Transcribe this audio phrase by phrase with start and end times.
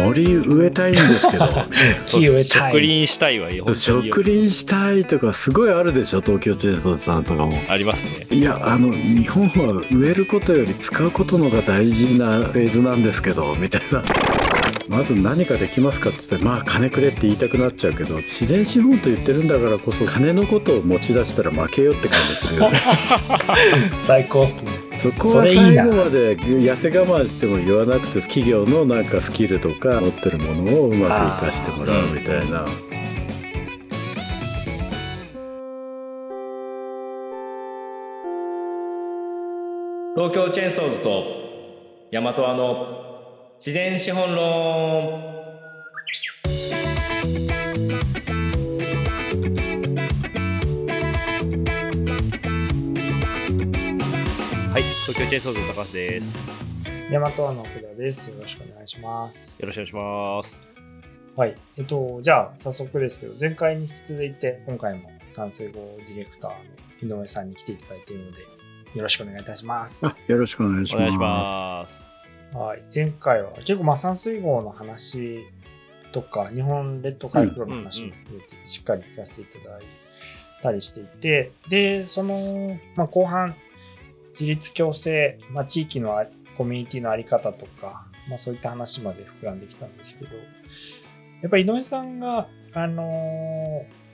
[0.00, 1.48] 森植えたいんですけど
[2.06, 3.64] 木植えたい植林したいわよ。
[3.74, 8.26] 植林したいとかすごいあるでしょ東京チェーンソーズさんとかもありますね。
[8.30, 14.02] いやあの日本は植えることより使うことのが大事なフェーズなんですけどみたいな
[14.88, 22.80] まず何かできますかって言ってまあ金くれって言いたくなっちゃうけど自然資本と言ってるんだからこそ金のことを持ち出したら負けよって感じするよね。
[24.00, 24.70] 最高っすね。
[24.98, 32.64] そこは最後まで痩せ我慢しても言わなくて企業のなんかスキルとか持ってるものをうまく活かしてもらうみたいな。
[40.16, 41.24] 東京チェーンソーズと
[42.10, 43.05] 大和屋の
[43.58, 44.42] 自然資本論。
[54.72, 56.36] はい、東京チェーンソー高橋です。
[57.10, 60.66] 大和の奥田ですよろしくお願いしますよろしくお願いします。
[61.36, 68.38] はいえっとじゃあ早速ですけど前回に引き続いて今回も山水号ディレクターの井上さんに来ていただいているので
[68.94, 72.15] よろしくお願いいたしますあよろしくお願いします。
[72.52, 75.46] はい、前回は結構まあ山水号の話
[76.12, 79.82] とか日本列島回復の話も含めてしっかり聞かせていただい
[80.62, 83.54] たりしていてでその、まあ、後半
[84.30, 94.06] 自立共生、まあ、地域のあコミュニティの在り方とか、まあ、そういった話まで膨らんできたんですけどやっぱり井上さんがあのー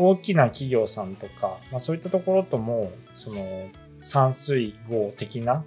[0.00, 3.68] 大きな企業さんとか、まあ、そういったところともその
[4.00, 5.62] 山水号的な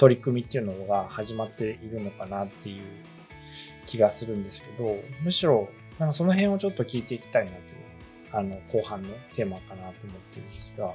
[0.00, 2.82] 取り組みっていうのが始まっているのかなっていう
[3.84, 7.62] 気がするんですけどむしろなんかその辺をちょっと聞いていきたいなという
[8.32, 9.92] あの後半のテーマかなと思っ
[10.32, 10.94] てるんですが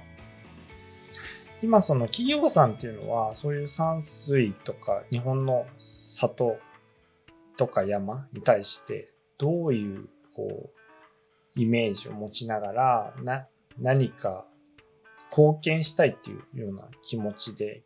[1.62, 6.58] 今その企業さんっていうのはそういう山水とか日本の里
[7.58, 10.72] とか山に対してどういうこ
[11.56, 13.46] うイメージを持ちながらな
[13.80, 14.46] 何か
[15.30, 17.84] 貢献したいっていうような気持ちで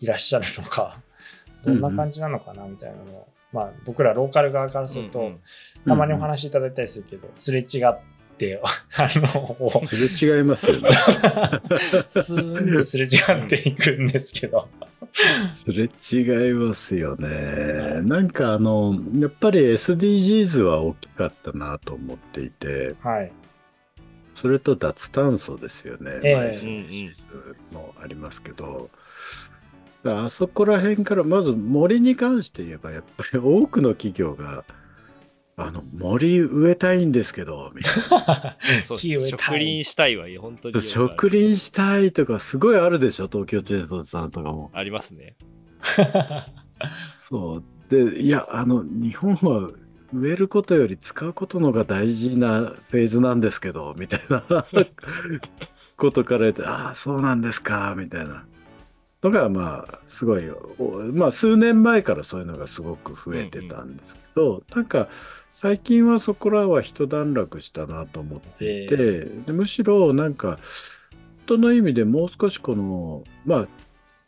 [0.00, 1.00] いらっしゃるのか
[1.64, 5.40] どんな感じなのかなみたいなのを、まあ僕らローカル側からすると、うんうん
[5.86, 7.98] たまにお話しいただいたりするけど、すれ違っ
[8.36, 8.60] て
[8.98, 10.90] あのすれ違いますよね。
[12.08, 14.68] スーンとすれ違っていくんですけど
[15.54, 18.02] すれ違いますよね。
[18.02, 23.32] なんかあの、やっぱり SDGs は大きかったなと思っていて、はい
[24.34, 26.12] それと脱炭素ですよね。
[26.22, 27.12] ええまあ SDGs
[27.72, 28.88] もありますけど、
[30.04, 34.64] あそこら辺から、まず森に関して言えば、やっぱり多くの企業が、
[35.60, 37.90] あの森植えたいんですけど、みた
[38.78, 40.40] い そう木植たい林したいわよ。
[40.40, 40.80] 本当にな。。
[40.80, 44.70] 植林したいとか、すごいあるでしょ、東京チェーンソーズさんとかも。
[44.72, 45.36] ありますね。
[47.16, 47.64] そう。
[47.90, 49.70] で、いや、あの、日本は
[50.12, 54.44] 植えることより使うことのが大事なフェーズなんですけど、みたいな
[55.96, 58.44] ことから言って、ああ、そうなんですか、みたいな。
[59.22, 65.08] のが、まあ、すごい、おまあ、数年前からそういうのがすごく増えてたんですけど、なんか、
[65.52, 70.58] 最近はそこらは一段落したなと思っていて、でむしろなんか、
[71.48, 73.68] 本当の意味でもう少しこの、まあ、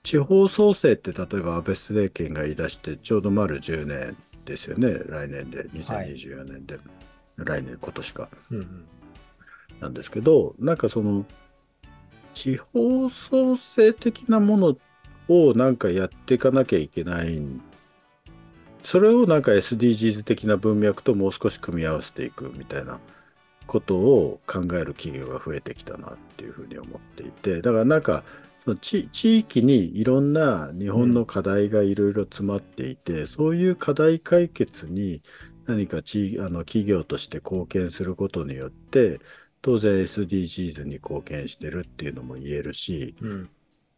[0.02, 4.88] 地方創生って例えば安倍政権が言い出してちょうど丸10年ですよね。
[5.06, 6.78] 来年で2024年で、
[7.36, 8.28] 来年今年か。
[8.50, 8.84] うんうん。
[9.80, 11.24] なんですけどなんかその
[12.40, 14.76] 地方創生的なもの
[15.28, 17.38] をなんかやっていかなきゃいけない。
[18.82, 22.98] それをなんか SDGs 的な文脈ともう少し組み合わせていくみたいな
[23.66, 27.60] ことを考える企業が増えてきたなっていうふうに思っていて。
[27.60, 28.24] だからなんか
[28.64, 35.20] その地域にいろんな日本の課題がいろいろ詰まっていて、そういう課題解決に
[35.66, 39.20] 何か地あの企業として貢献することによって
[39.62, 43.50] 当然 SDGs に貢献してるっていうのも言えるしうん。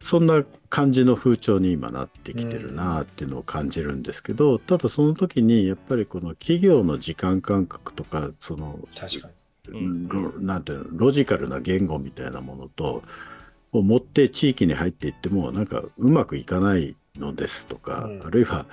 [0.03, 9.29] そんな感じの風潮に今なってきてるなっていうのを感じるんですけど、ただその時にやっぱりこの企業の時間感覚とかその確か
[9.69, 9.79] に。
[9.79, 10.07] うん。
[10.09, 13.01] ロなんていうのロジカルな言語みたいなものと
[13.71, 18.27] を持って地域に入っていってもなんかうまくいかないのですとか、うん。
[18.27, 18.65] あるいは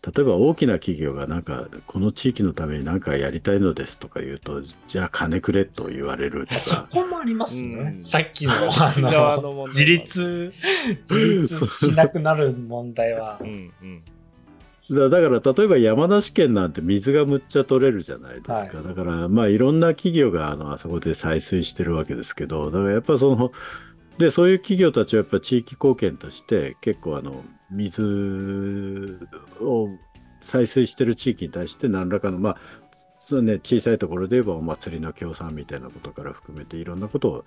[0.00, 8.04] 例えば大きな企業がなんかこの地域のために何かやりたいのですとか言うとじゃあ金くれと言われるとそかこもありますね、うん。
[8.04, 10.52] さっきの あ側の自立
[11.10, 13.38] 自立しなくなる問題は。
[13.40, 14.02] うんうん。
[14.90, 18.68] だだから例えば山梨県なんて水がむっちゃ取れるじゃないですか、はい。
[18.68, 23.52] だからまあいろんな企業があのあそこで採水してるわけですけどだからやっぱその
[24.16, 29.28] でそういう企業たちはやっぱ地域貢献として結構あの水
[29.60, 29.88] を
[30.40, 32.56] 採水してる地域に対して何らかの、まあ、
[33.18, 37.44] そうね、小さいところで言えばお祭りの協賛みたいなことから含めていろんなことを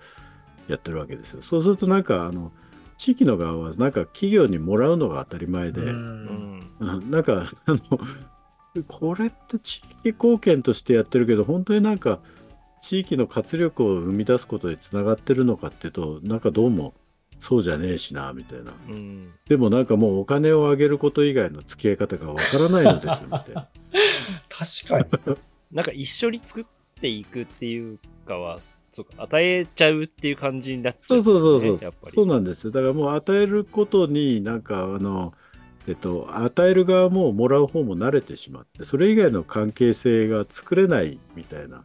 [0.68, 1.42] やってるわけですよ。
[1.42, 2.52] そうするとなんかあの
[2.98, 6.70] 地域の側はなんか企業にもらうのが当たり前で、ううん
[7.10, 7.80] なんかあの
[8.86, 12.20] これって地域貢献としてやってるけど本当になんか
[12.80, 16.94] 地域の活力を生み出すことでつながってるのかっていうとなんかどうも
[17.42, 18.72] そうじゃねえしなみたいな。
[18.88, 19.32] うん。
[19.48, 23.68] でもなんかもうお金をあげること以外の付き合い方がわからないのですみたいな
[24.48, 25.36] 確かに。
[25.72, 26.64] なんか一緒に作っ
[27.00, 32.12] ていくっていうかは、そうか、与えちゃうっていう感じになっちゃそうそうそうそう、やっぱり。
[32.12, 32.70] そうなんですよ。
[32.70, 35.34] だからもう与えることになんかあの
[35.88, 41.84] えっと与える側ももらう方も慣れてしまってそれ以外の関係性が作れないみたいな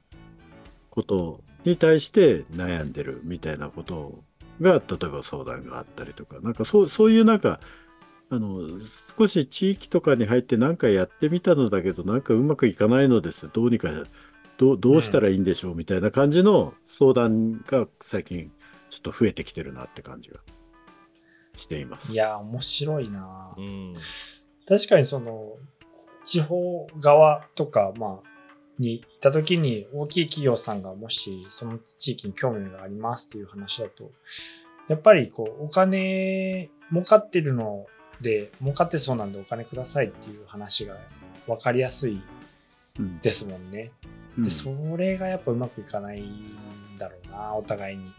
[0.92, 4.24] ことに対して悩んでるみたいなこと
[4.62, 7.60] が例えば相談があったりとかなんかそうそういうなんか
[8.30, 8.80] あの
[9.18, 13.90] 少し地域とかに入って何かやってみたのだけどなんかうまくいかないのですどうにか
[14.58, 18.52] どうどうしたらいいんでしょうみたいな感じの相談が最近
[18.90, 20.40] ちょっと増えてきてるなって感じが
[21.58, 22.12] しています。
[22.12, 23.62] いや、面白いなう。
[23.62, 23.94] ん。
[24.68, 25.58] 確かにその、
[26.24, 28.27] 地方側とか、まあ、
[28.80, 34.12] に行った時に大きい企業さんがもしその地域に興味がありますっていう話だと、
[34.88, 37.86] やっぱりこう、お金、儲かってるの
[38.22, 40.96] で、儲かってそうなんでお金くださいっていう話が
[41.46, 42.22] 分かりやすい
[43.00, 43.92] うんですもんね。
[44.38, 48.12] うんで、それがやっぱうまくいかないんだろうな、お互いに。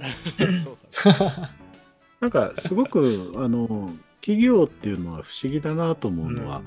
[0.63, 0.77] そう
[1.15, 1.49] だね。
[2.21, 6.63] なんかすごくあの企業っていうのは不思議だなと思うのは、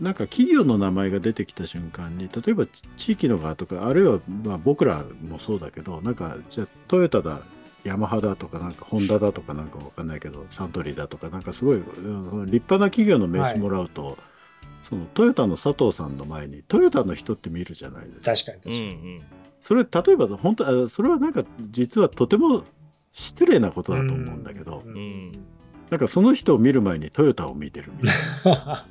[0.00, 7.42] なんか企業の名前が出てきた瞬間に例えばち地域の側とかあるいはまあ僕らもそうだけどなんかじゃあトヨタだ
[7.84, 14.18] ヤマハだとかなんかホンダだとかなんかわかんないけどサントリーだとかなんかすごいうん立派な企業の名刺もらうと、
[14.88, 18.32] そのトヨタの佐藤さんの前にトヨタの人って見るじゃないですか。
[18.34, 19.18] 確かに確かうんうに。
[19.18, 19.22] ん。
[19.60, 22.64] それ例えば本当あそれはなんか実はとても
[23.12, 24.92] 失礼なことだと思うんだけど、うん
[25.30, 25.32] ん
[25.90, 28.84] なんかその人を見る前にトヨタを見てるみたいあ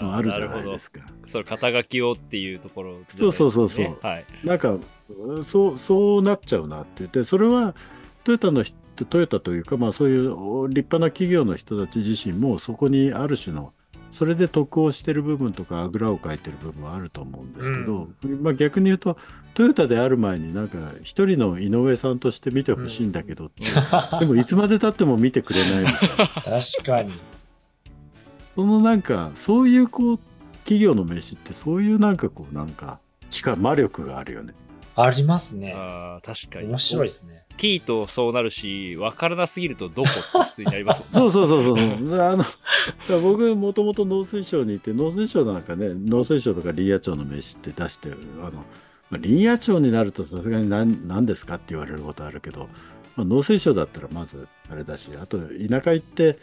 [0.00, 0.02] な。
[0.02, 1.00] のあるじゃないですか。
[1.26, 3.98] それ肩書きをっていうところ、そうそうそうそう。
[4.02, 4.24] はい。
[4.44, 4.78] なんか
[5.08, 7.74] うんそうそうなっちゃうなって言ってそれは
[8.24, 8.74] トヨタの人
[9.08, 13.72] トヨタというかまあそういうお立派な企業の人たち自身もそこにある種の
[14.12, 18.08] それで得をしてる部分とかあぐらをかいてる部分はあると思うんですけど、
[18.40, 19.18] まあ、逆に言うと
[19.54, 23.50] トヨタである前になんか一人の井上さんとして見てほしいんだけどう、
[24.20, 27.14] でもいつまでたっても見てくれないみたいな確かに。
[28.14, 30.18] そのなんかそういうこう
[30.60, 32.98] 企業の名刺ってそういうなんかこうなんか
[33.30, 34.54] 力魔力があるよね。
[34.94, 35.74] ありますね。
[36.24, 36.68] 確かに。
[36.68, 37.45] 面白いですね。
[37.56, 41.30] T とそうなるし、分からなすぎるとどこって普通になりますもんね。
[41.32, 42.20] そうそうそうそう。
[42.20, 42.44] あの
[43.20, 48.10] 僕もともと農水省にいて農水省なんかね農水省とか林野庁の名刺って出して
[48.42, 48.64] あの、
[49.10, 52.68] まあ、林野庁になるとさすがに何何ですかって言われることあるけど、
[53.16, 56.38] まあ、農水省だったらまずあれだしあと田舎行って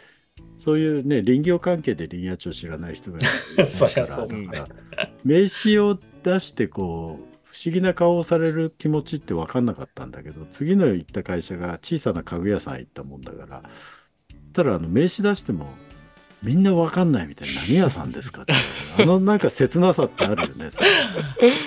[0.58, 3.20] そういうね林業関係で林野庁知らない人がい
[3.56, 13.62] ない そりゃそうですねから名刺を出してこう不思議な顔をされる気持ちって分かんなかったんだけど次の行った会社が小さな家具屋さん行ったもんだから
[14.28, 15.68] そしたらあの名刺出しても
[16.42, 18.42] みんな分かんないみたいな何屋さんですか？
[18.42, 18.54] って
[19.00, 20.68] あのなんか切なさってあるよね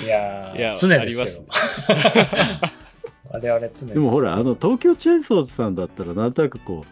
[0.04, 1.46] いやーいや常でありますど。
[3.32, 3.86] 我々常です。
[3.88, 6.84] でもほらあの東京チェーンソーズさんだったらなんとなくこ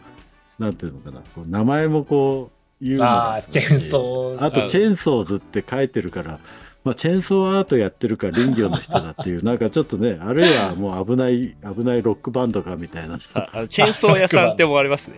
[0.58, 2.50] うなんていうのかなこう名前もこ
[2.80, 4.42] う言うのあがあ、チェーンソー。
[4.42, 6.40] あとチェーンソーズって書いてるから、
[6.86, 15.16] まあ、チェーンソーアートやってるから林業の人だっていう なんかちょっとねあるいはもう危ない危ないロックバンドかみたいな さチェーンソー屋さんって思われますね。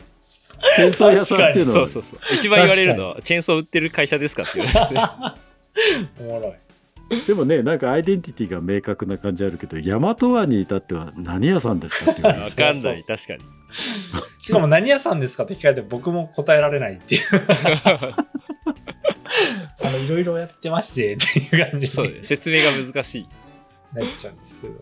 [0.76, 2.20] チェーンソー屋さんっていうのはそうそうそう。
[2.34, 5.02] 一番言われるのは、チェーンソー売ってる会社ですかって言われますね。
[6.20, 7.26] おもろい。
[7.26, 13.40] でもねなんかアイデンティティが明確な感じあるけど大和湾に至っては何屋さんですかって言われかんない、確かに。
[14.40, 17.22] しかも何屋さんですかって聞かれて僕も答えられないっていう。
[19.88, 22.18] あの、いろいろやってまして っていう感じそうね。
[22.18, 23.28] に説明が難しい。
[23.92, 24.74] なっちゃうんですけど。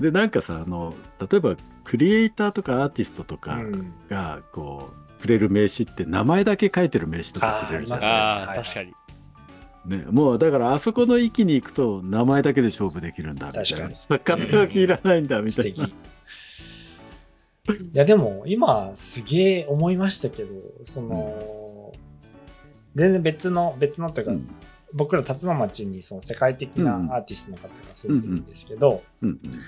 [0.00, 0.92] でなんかさあの
[1.30, 3.92] 例えばクリエイターとかアーティストとかうん。
[4.08, 8.92] がこうくれる名刺って名前だけ書いてる名刺とかくれるじゃないああ、確かに。
[9.86, 13.88] ね、もうだからあそこの域に行くと名前だけで勝負できるんだみたいな。
[13.88, 14.46] 確かに。
[14.48, 15.62] 肩書きいらないんだみた。
[15.62, 15.86] いな。
[15.86, 15.90] い
[17.92, 20.48] や、でも今すげえ思いましたけど、
[20.84, 21.63] その、
[22.94, 24.48] 全然別の、別のというか、うん。
[24.92, 29.60] 僕ら辰野町にその世界的なアーティストの方が住んでるんですけど、うんうん。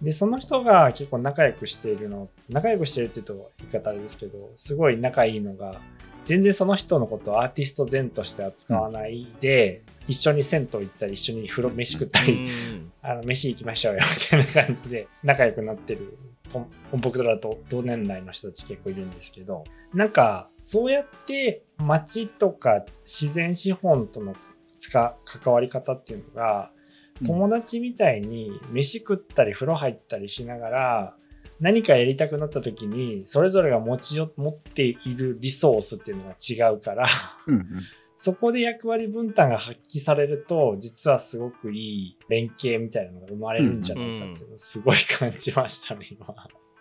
[0.00, 5.80] で、その人が結構仲良くしているの、仲良くしているって言うと言い方あれですけど、すごい仲いいのが、
[6.24, 12.92] 全然その人のことをアーティスト前として扱わないで、一緒に銭湯行ったり一緒に風呂飯食ったり、うん。
[13.02, 16.16] あの飯行きましょうよみたいな感じで仲良くなってる
[16.50, 16.66] と
[16.98, 19.64] 僕とだと同年代の人たち結構いるんですけど
[19.94, 24.34] なんかそうやって街とか自然資本との
[24.78, 26.70] つか関わり方っていうのが
[27.24, 31.16] 友達みたいに飯食ったり風呂入ったりしながら
[31.60, 37.06] 何かやりたくなった時にそれぞれが持ちよ持っているリソースっていうのが違うから
[37.46, 37.64] うんうん
[38.22, 46.26] そこで役割分担が発揮されると、実はすごくいい連携みたいなのが生まれるんじゃないかっていうのをすごい感じましたね、今。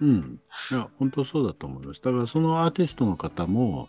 [0.01, 0.41] うん。
[0.69, 2.01] いや、本当そうだと思います。
[2.01, 3.87] だからそのアーティストの方も、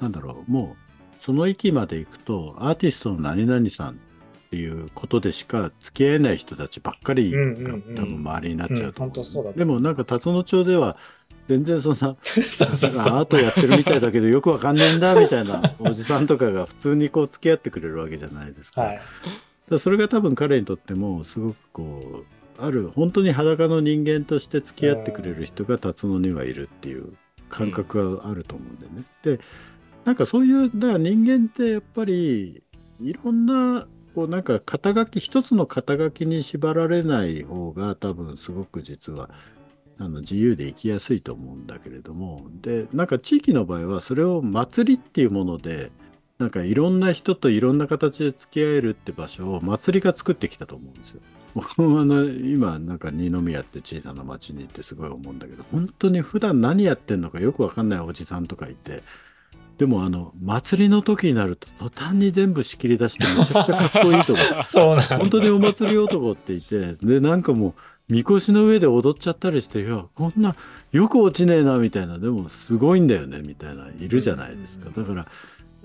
[0.00, 0.76] なんだろう、も
[1.20, 3.94] う、その域まで行くと、アーティストの何々さんっ
[4.50, 10.96] ていうことでしか付き合えない人たちばっかりが、うんうんうん多分周りになっちゃうと思う、うん本当そうだとでもなんか辰野町では、
[11.48, 12.08] 全然そんな。
[12.08, 18.82] アートやってるみたいだけどよくわかんねえんだみたいなおじさんとかが普通にこう付き合ってくれるわけじゃないですか。
[18.82, 19.00] はい。
[19.70, 22.24] だそれが多分彼にとってもすごくこ
[22.58, 27.14] うある本当に裸の人間として付き合ってくれる人が辰野にはいるっていう
[27.48, 29.04] 感覚があると思うんでね。
[29.22, 29.40] で
[30.04, 32.62] なんかそういうだから人間ってやっぱり
[33.00, 39.30] いろんなこうなんか肩書き一つの肩書きに縛られない方が多分すごく実は
[39.98, 45.92] あの自由で生きやすいと思うんだけれどもでなんか地域の場合はそれを祭りっていうもので
[46.38, 51.20] なんかいろんな人といろんな形で付き合えるって場所を祭りが作ってきたと思うんですよ。
[51.54, 59.04] 僕 もあの今なんか二宮って小さな町に行ってすごい思うんだけど本当に普段何やってんのかよくわかんないおじさんとかいて
[59.78, 67.74] でもあの祭りの時になると途端に全部仕切り出してめちゃくちゃかっこいいとか そうなんだ本当にお祭り男っていてでなんかもう
[68.08, 70.56] みこしの上で踊っちゃったりしていやこんな
[70.92, 74.88] よく落ちねえなみたいなでもすごいんだよねみたいないるじゃないですか。
[74.88, 75.26] うんだから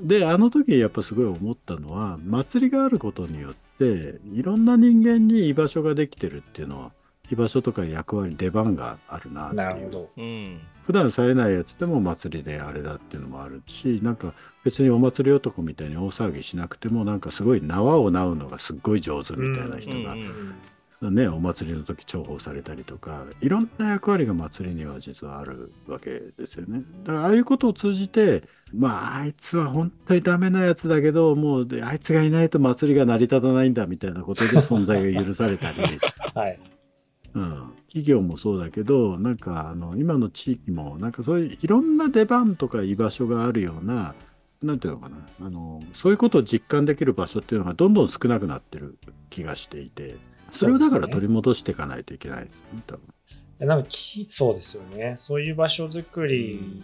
[0.02, 6.92] であの時やっぱすごい思ったのは祭りがあることによっていろんな人間に居場所ができてるっていうのは
[7.30, 9.56] 居場所とか役割出番があるなっていう。
[9.58, 10.10] なるほど。
[10.18, 10.62] うん。
[10.84, 14.34] 普段されないやつでも祭りであれだっていうのもあるしなんか
[14.64, 20.56] 別にお祭り男みたいに大騒ぎしなくてもなんかすごい縄を縄うのがすっごい上手みたいな人が、うん
[21.02, 26.84] ね、お祭りの時重宝されたりとかいろんな役割が祭りには実はあるわけですよね。
[27.06, 35.80] だからああいうことを通じてまああいつは本当にダメなやつだけどもうであいつがいないと祭りが成り立たないんだみたいなことで存在が許されたり。
[36.36, 36.60] はい。
[37.34, 44.16] うん、企業もそうだけどなんかあの今の地域もなんかそういういろんな出番とか居場所があるような
[44.64, 48.98] なんていうのかなあのそういうことを実感できる場所っていうのがどんどん少なくなってる
[49.30, 50.16] 気がしていて
[50.52, 52.46] それをだから取り戻していかないといけない。
[52.46, 53.68] ですね多分。
[53.68, 55.14] なんかきそうですよね。
[55.18, 56.84] そういう場所づくり、うん。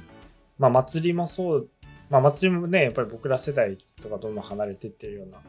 [0.57, 1.69] まあ祭りもそう、
[2.09, 5.39] まあ祭りもね、やっぱり僕ら世代とかどんどん離れていってるような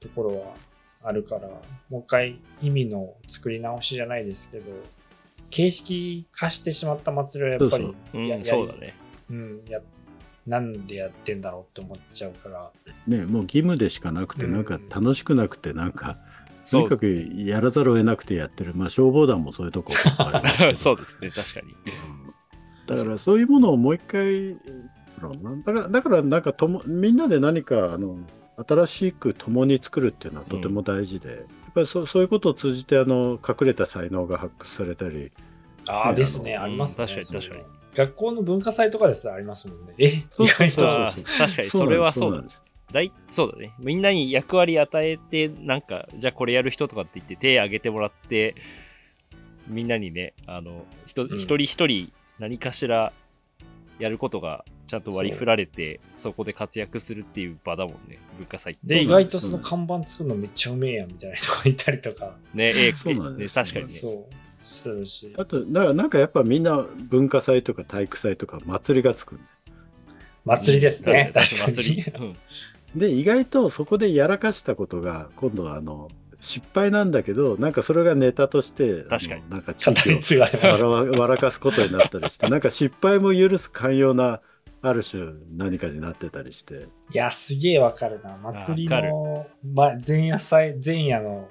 [0.00, 0.54] ところは
[1.02, 1.48] あるから、
[1.88, 4.72] もう一回意味の作り直しじゃないですけど、
[5.50, 8.24] 形式化してしまった祭りはやっぱりそうう。
[8.24, 8.94] んややりそうだね。
[9.30, 9.80] うん、や
[10.46, 12.70] なんでやってんだろうって思っちゃうから、
[13.06, 16.18] ね、もう義務でしかなくてうんなんか楽しくなくてなんか
[16.72, 17.06] うにかく
[17.36, 20.74] やらざるを得なくてやってる、まあ、消防団もそういうとこありますけど。
[20.76, 21.30] そうですね。
[21.30, 21.74] 確かに。
[22.86, 24.54] だからそういうものをもう一回、
[25.64, 28.18] だから、だからなんかとも、みんなで何かあの
[28.68, 31.38] 新しく共に作るっていうのはとても大事で、やっ
[31.74, 35.32] ぱりそそういうことを通じてあの隠れた才能が発掘されたり、
[35.88, 37.04] ああねですね、ありますね。
[37.04, 37.08] うん。
[37.08, 39.94] 確かにそういうの学校の文化祭とかですらありますもんね。
[39.98, 40.08] え、
[40.38, 40.82] 意外と。
[41.38, 41.70] 確かに。
[41.70, 42.60] それはそうだなんです
[42.92, 43.12] 大？
[43.28, 43.72] そうだね。
[43.78, 48.54] みんなに役割与えてなんかじゃあこれやる人とかって言って手挙げてもらって
[49.66, 51.38] みんなにねあのひとうん。
[51.38, 53.12] 一人一人何かしら
[53.98, 58.18] やることがちゃんと割り振られてそこで活躍するっていう場だもんね。
[58.38, 58.94] 文化祭って。
[58.94, 63.64] で、意外とその看板作るのめっちゃうめえやんみたいな人がいたりとか、ねえそうなんですね。
[63.64, 63.98] 確かにね。
[63.98, 65.34] そう、してるし。
[65.36, 69.48] あと、だからなんかやっぱみんな文化祭とか体育祭とか祭りがつくんだよ。
[70.44, 71.74] 祭りですね、確かに。
[71.74, 72.36] 祭り、うん
[72.96, 76.08] で、意外とそこでやらかしたことが、今度はあの、
[76.40, 80.40] 失敗なんだけど、なんかそれがネタとして、確かになんか地域を。
[80.40, 84.40] 笑わ笑かすことになったりして、なんか失敗も許す寛容な、
[84.82, 86.86] ある種何かになってたりして。
[87.12, 88.36] いや、すげえわかるな。
[88.36, 91.48] 祭りの、ま、前夜祭、前夜の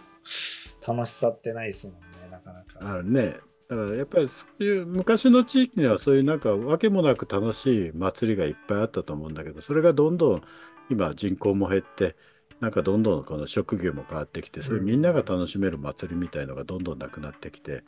[0.88, 2.00] 楽しさってないですもんね、
[2.32, 2.94] なかなか。
[2.94, 3.36] あるね。
[3.68, 10.44] だからやっぱりそういう昔の地域にはそういうなんかわけもなく楽しい祭りがいっぱいあったと思うんだけど、それがどんどん
[10.89, 12.15] 今人口も減って、
[12.60, 17.84] なんかどんどんこの職業も変わってきて、そういうみんなが楽しめる祭りみたいのがどんどんなくなってきて、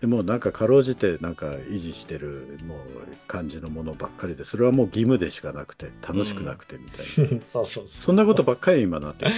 [0.00, 2.78] でもなんかかろうじてなんか維持してるもう
[3.26, 7.88] 感じのものばっかりでそれはもう義務でしかなくて楽しくなくてみたいな、 そうそうそう。
[7.88, 9.34] そんなことばっかり今なってるい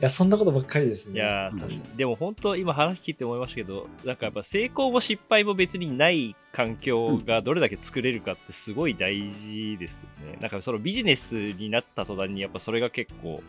[0.00, 1.14] や、そんなことばっかりですね。
[1.14, 1.82] いや確かに。
[1.96, 10.38] でも本当、今話聞いて思いましたけど、なんかやっぱ成功も失敗も別にない環境がどれだけ作れるかってすごい大事ですよね。
[10.40, 13.42] なんかそのビジネスになった途端にやっぱそれが結構、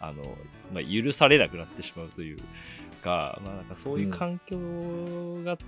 [0.00, 0.36] あの、
[0.72, 2.38] まあ、許されなくなってしまうという
[3.02, 4.58] か、まあなんかそういう環境
[5.44, 5.58] が、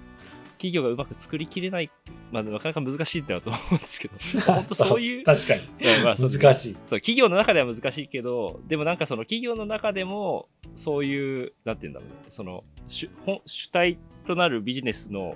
[0.60, 1.90] 企業がうまく作りきれない、
[2.30, 4.14] まあなかなか難しいんだと思うんですけど、
[4.44, 5.62] 本当そういう、 確かに。
[6.04, 6.76] まあ難しい。
[6.82, 15.34] そう、企業の中では難しいけど、でもなんかその企業の中でも、そういう、なんて言うんだろうね、その、主本主体となるビジネスの、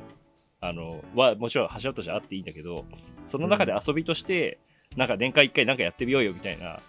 [0.60, 2.84] あの、は、もちろん柱としてあっていいんだけど、
[3.24, 4.58] その中で遊びとして、
[4.94, 6.80] なんか年間一回なんかやってみようよみたいな、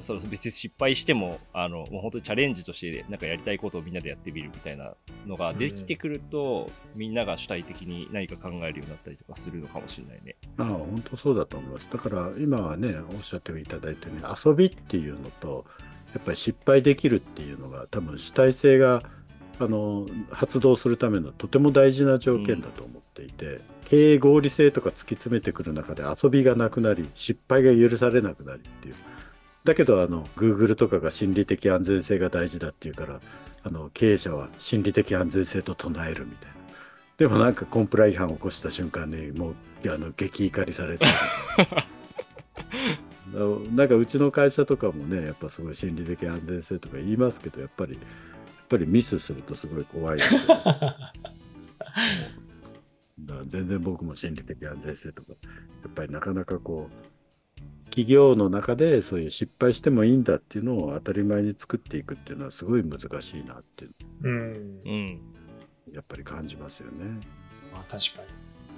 [0.00, 4.94] その別に失敗しても、あの、もう本当にチャレンジとして、なんかやりたいことをみんなでやってみるみたいな
[5.26, 10.36] のができてくると、みんなが主体的に何か考えるようになったりとかするのかもしれないね。
[10.58, 15.64] ああ本当そうだと思いますだから今はねおっしゃっていただいたように遊びっていうのと
[16.12, 19.02] やっぱり失敗できるっていうのが多分主体性が
[19.58, 28.94] あの発動するためのとても大事な条件だと思っていて、経営合理性とか突き詰めてくる中で遊びがなくなり失敗が許されなくなりっていう
[29.64, 33.20] だけどあの Google とかが心理的安全性が大事だっていうから
[33.62, 36.54] あの経営者は心理的安全性と唱えるみたいな。
[37.18, 39.54] でもなんかコンプラ違反を起こした瞬間にもう
[39.92, 41.04] あの激怒りされて。
[43.74, 48.02] なんかうちの会社とかもねやっぱすごい心理的安全性とか言いますけどやっぱりやっ
[48.68, 50.18] ぱりミスするとすごい怖い。
[50.18, 50.46] の で
[53.20, 57.09] だから全然僕も心理的安全性とかやっぱりなかなかこう
[57.90, 63.92] 企業の中でそういう失敗してもいいんだっていうのを当たり前に作っていくっていうのはすごい難しいなっていう
[64.22, 64.80] うん。
[64.84, 65.20] うん。
[65.92, 67.04] やっぱり感じますよね。
[67.72, 68.28] まあ確かに。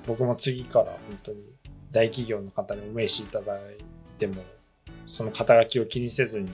[0.06, 1.38] 僕も次から本当に
[1.92, 3.60] 大企業の方にお名刺いただい
[4.18, 4.42] ても、
[5.06, 6.50] その肩書きを気にせずに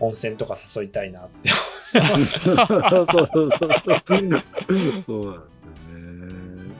[0.00, 1.48] 温泉とか誘いたいなって。
[1.98, 3.50] そうそうそう。
[3.50, 5.38] そうなんですよね。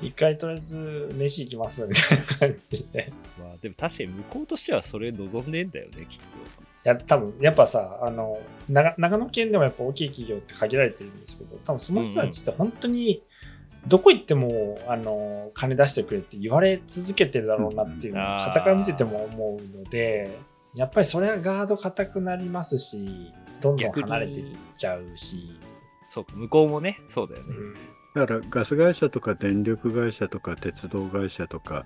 [0.01, 3.13] 一回とりあえず飯行きますみたいな感じで。
[3.39, 6.25] まあでも確かに向こうとしてはそれ望んでんだよね、きっと。
[6.25, 6.29] い
[6.85, 13.23] や、多分やっぱさ、あの、長長野県でもやっぱ大きい企業って限られてるんですけど、多分その人たちって本当に、
[13.87, 20.39] どこ行っても、あの、金出してくれって言われ続けてるだろうなっていうのを、うんあー傍から見てても思うので、
[20.75, 25.59] やっぱりそれはガード硬くなりますし、どんどん離れていっちゃうし、
[26.07, 27.55] そう、向こうもね、そうだよね。
[27.57, 27.75] うん
[28.27, 31.85] だからガス会社とか電力会社とか鉄道会社とか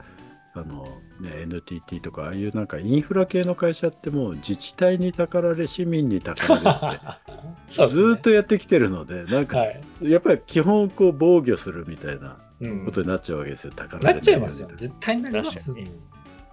[0.54, 0.84] あの、
[1.20, 7.32] ね、NTT とかああいうなんかインフラ系の会社ってもう自治体にたかられ市民にたかられって
[7.82, 9.80] ねずーっとやってきてるのでなんかはい。
[10.02, 14.68] やっぱり基本こう防御するみたいなうんことになっちゃうわけですよ、宝なっちゃいますよ。
[14.74, 15.74] 絶対になります。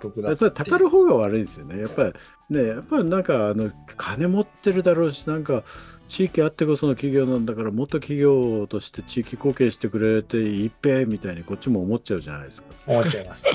[0.01, 0.35] 僕だ。
[0.35, 1.79] それたかる方が悪いですよね。
[1.79, 2.13] やっぱり
[2.49, 5.63] ね、やっぱりなんかあの金持ってるだろうし、なんか
[6.09, 12.67] 地域あってこその企業なんだから、もっと企業として地域貢献してくれていいっぺみたいにこっちも思っちゃうじゃないですか。
[12.87, 13.45] 思っちゃいます。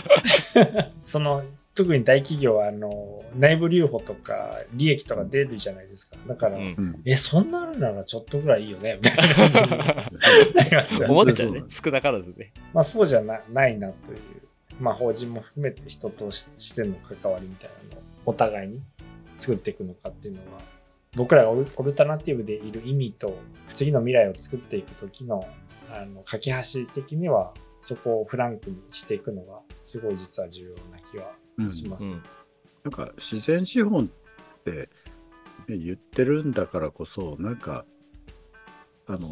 [1.05, 1.43] その
[1.75, 6.17] 特に大企業はあの内部留保とか利益とか出るじゃないですか。
[6.29, 9.69] だから、うんうん、え、そんなあるならちょっとぐらいいいよねみたいな 感じに
[10.55, 11.07] なりますよね。
[11.07, 11.65] 思っちゃうね。
[11.69, 12.53] 少なからずね。
[12.73, 14.19] まあそうじゃなないなという、
[14.79, 18.81] まあ法人も含めて人としての関わりみたいなのをお互いに
[19.35, 20.61] 作っていくのかっていうのは、
[21.17, 23.39] 僕らがオルタナティブでいる意味と
[23.73, 25.47] 次の未来を作っていく時の
[25.91, 32.07] あの架け橋的にはそこをフランクにしていくのがすごい実は重要な気はします。
[32.07, 32.23] うん。
[32.83, 34.89] なんか自然資本って、
[35.69, 37.85] 言ってるんだからこそ、なんか、
[39.07, 39.29] あの、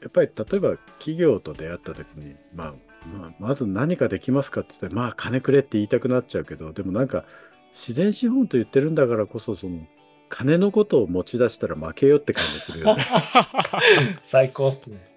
[0.00, 2.74] やっぱり例えば企業と出会った時に、まあ、
[3.06, 7.24] まあ、まず何かできますかって言って、まあ金くれって言いたくなっちゃうけど、でもなんか
[7.72, 9.86] 自然資本と言ってるんだからこそ、その
[10.30, 13.04] 金のことを持ち出したら負けよって感じするよね。
[14.22, 15.10] 最高っすね。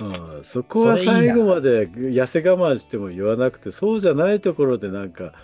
[0.00, 5.34] うん、そこは最後まで痩せ我慢しても言わなくてそうじゃないところでなんか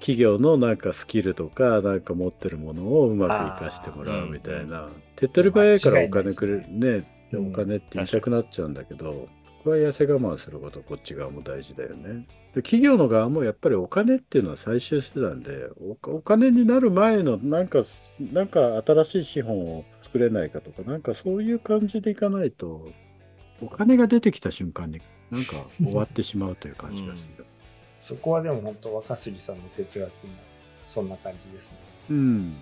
[0.00, 4.88] 企業のなんかスキルとかなんか持ってるものをうまく活かしてもらうみたいな。
[5.16, 7.48] 手っ取り早いからお金くれるねうん。
[7.48, 8.74] お金って言いたくなっちゃうん。
[8.74, 9.28] だけど、
[9.62, 12.26] これは痩せ我慢することこっち側も大事だよね。
[12.54, 17.84] で企業の側もやっぱりお金っていうのは最終手段でお金になる前のなんか
[18.32, 22.90] なんか新しい資本を作れないかとかなんかそういう感じでいかないと
[23.60, 27.44] お金が出てきた瞬間になんか終わってしまうという感じがする。
[27.98, 30.10] そこはでも本当若杉さんの哲学も
[30.86, 31.76] そんな感じですね。
[32.10, 32.56] うん。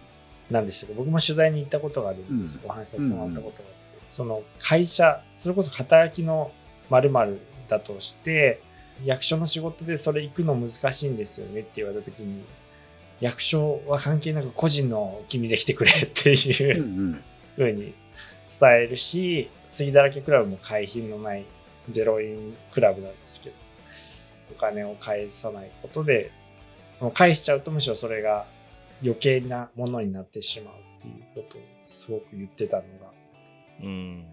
[0.50, 6.50] なんでしたっけ僕も取材に行ったことがあるんです、うんお話しさせてもらったことがあって、その会社それこそ肩書きの
[6.90, 8.60] 〇〇だとして
[9.04, 12.44] 役所の仕事でそれ行くの難しいんですよねって言われた時に
[13.20, 17.24] 役所は関係なく個人の君で来てくれっていううん
[17.56, 17.94] ふうに
[18.60, 21.44] 伝えるし杉だらけクラブも会費のない
[21.90, 23.56] ゼロインクラブなんですけど
[24.52, 26.30] お金を返さないことで
[27.14, 28.46] 返しちゃうとむしろそれが
[29.02, 33.12] 余計なものになってしまうっていうことをすごく言ってたのが
[33.82, 34.26] うん。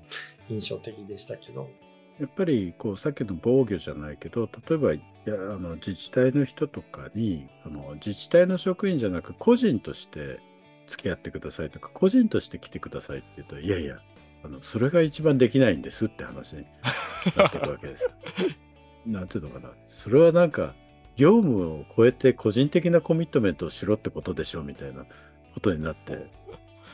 [0.49, 1.69] 印象的でしたけど
[2.19, 10.39] やっぱりこうさっきの防御じゃないけど例えばいやあの自治体の人とかにあの自治体の職員じゃなく個人として
[10.87, 13.97] 付き合ってくださいとか個人として来てくださいって言うといやいや
[14.43, 16.65] あのそれが一番できないんですって話に
[17.35, 18.11] なっていくわけですよ。
[19.05, 20.73] なんていうのかなそれはなんか
[21.15, 25.05] 業務を超えて個人的なコミットメントをしろってことでしょみたいな
[25.53, 26.27] ことになって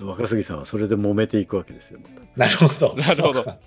[0.01, 1.99] 若杉さんはそれで揉めていくわけですよ。
[1.99, 3.59] またなるほどなるほど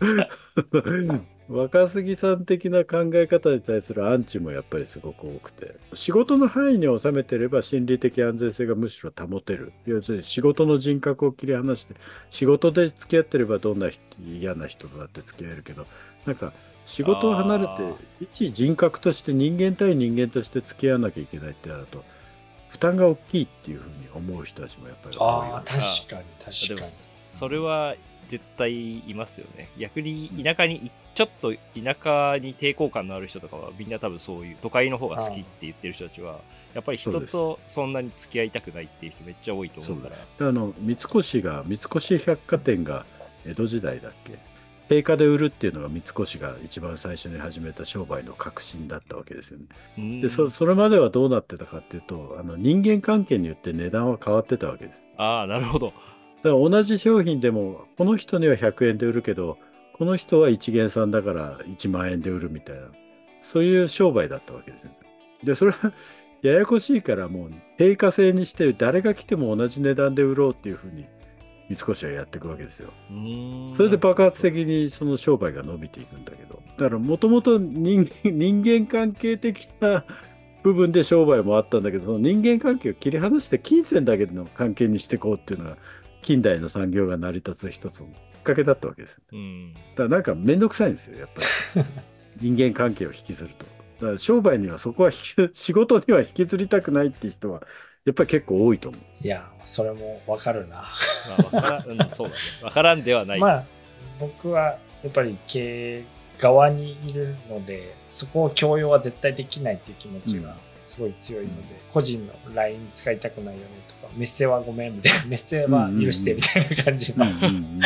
[1.48, 5.76] 若杉さん的な考え方に対するアンチもやっぱりすごく多くて。
[5.92, 9.72] 仕事の範囲に収めてれば心理的安全性がむしろ保てる。
[9.84, 11.94] 要するに仕事の人格を切り離して
[12.30, 15.86] 仕事で付き合ってればどんな人嫌な人とだって付き合えるけど
[16.24, 16.52] なんか
[16.86, 17.72] 仕事を離れて
[18.20, 22.04] 一人格として人間対人間として付き合わなきゃいけないってなると
[22.68, 26.92] 負担が大きいっていうふうに思う人たちもやっぱり多いああ確かに確かに。
[27.34, 27.96] それは
[28.28, 29.70] 絶対いますよね。
[29.78, 36.40] 逆に田舎にい、ちょっと田舎に抵抗感のある人とかはみんな多分そういう都会の方が好きって言ってる人たちは、
[36.74, 40.08] やっぱり人とそんなに付き合いたくないっていう人めっちゃ多いと思うか
[40.38, 40.48] ら。
[40.48, 43.06] あの三越が三越百貨店が
[43.46, 44.38] 江戸時代だっけ？
[44.86, 49.64] 定価で売るっていうのが三越が一番最初に始めた商売の革新だったわけですよね。
[49.96, 55.00] うんでそそれまではどうなってたかっていうとあの人間関係によって値段は変わってたわけです。
[55.16, 55.92] ああ、なるほど。
[56.44, 59.56] だから同じ商品でもこの人には100円で売るけど
[59.94, 62.82] この人は一元さんだから1万円で売るみたいな
[63.42, 64.90] そういう商売だったわけですよ。
[65.42, 65.92] でそれは
[66.42, 71.06] ややこしいからもう定価制にして誰が来ても同じ値段で売ろうっていうふうに
[71.70, 72.90] 三越はやっていくわけですよ。
[73.74, 80.04] それで爆発的にその商売が伸びていくんだけどだからもともと人人間関係的な
[80.62, 85.76] 部分で商売もあったんだけどその人間関係を切り離して金銭だけの関係にしていこうっていうのが
[86.24, 89.18] 近代の産業が成り立つ一つのきっかけだったわけですよ。
[89.32, 89.74] うん。
[89.74, 91.42] だからなんか面倒くさいんですよやっぱ
[91.80, 91.84] り
[92.56, 93.66] 人間関係を引きずると。
[94.00, 97.62] だから商売にはそこは引き仕事には引きずりたくないっていう人は
[98.06, 99.02] やっぱり結構多いと思う。
[99.20, 100.86] いやそれもわかるな
[101.28, 102.40] まあ、わからん、うん、そうだね。
[102.62, 103.40] わからんではない。
[103.40, 103.64] まあ
[104.18, 106.04] 僕はやっぱり経営
[106.38, 117.80] 側にいるのでそこを強要は絶対できないっていう気持ちがすごい強いので、個人の LINE 使いたくないよねとかメッセはごめんみたいな メッセは許してみたいな感じの、うんうんうんうん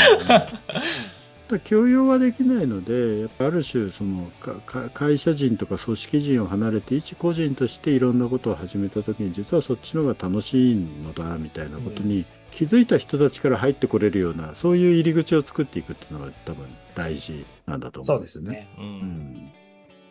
[1.48, 18.50] だから強要はできないのでやっぱある種そのかか会社人とか組織人を離れて一個人としていろんなことを始めた時に実はそっちの方が楽しいのだみたいなことに気づいた人たちから入ってこれるようなそういう入り口を作っていくっていうのが多分大事なんだとそう思うんですよね。
[18.50, 18.68] ですね。
[18.76, 18.80] う。
[18.80, 19.52] うんん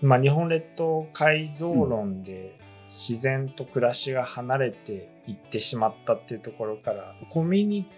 [0.01, 7.89] まあ、日本列島改造論で自然と暮らしが離れていってしまったっていうところからコミュニ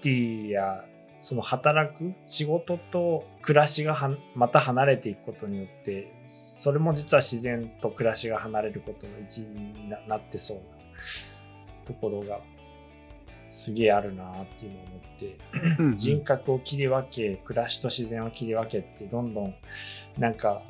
[0.00, 0.84] ティや
[1.20, 10.62] その働く仕事と暮らしがはまた離れていくことによってそれも実は自然と暮らしが離れることの一因にななってそうな
[11.86, 12.40] ところが
[13.50, 15.38] すげえあるなっていうのを思って
[15.78, 19.54] うん人格を切り分け暮らしと自然を切り分けってどんどん
[20.18, 20.62] なんか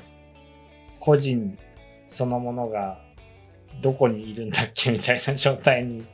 [0.99, 1.57] 個人
[2.07, 2.99] そのものが
[3.81, 6.05] どこにいるんだっけみたいな状態に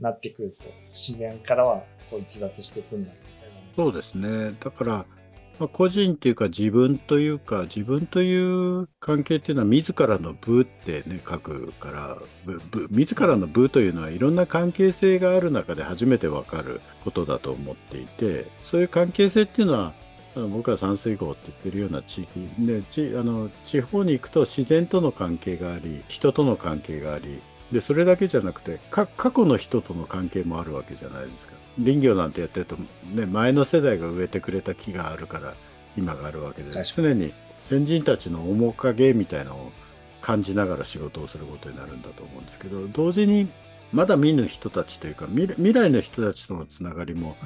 [0.00, 3.60] なってくると自然からはこう逸脱していくんだみたいな。
[3.76, 4.56] そうですね。
[4.62, 5.06] だから、
[5.58, 12.18] まあ、個人っていうか自分というか自分という関係っていうのは自らの部ってね書くから
[12.90, 19.94] 自らの部というのはいろんな関係性がある中で初めてわかることだと思っていてそういう関係性っていうのは
[20.34, 27.40] 僕は山水郷って言ってるような地域でちあの地方に行くと自然との関係があり人との関係があり
[27.72, 31.52] でそれだけじゃなくてか過去の人との関係もあるわけじゃないですか。
[31.78, 35.54] 林業なんてやってると、ね、前の世代が植えてくれた木があるから
[35.96, 39.72] 今があるわけで常に先人たちの面影みたいなのを
[40.20, 43.48] 感じながら仕事をすることになるんだと思うんですけど同時に
[43.92, 47.36] まだ見ぬ人たちというか未未来の人たちとのつながりも、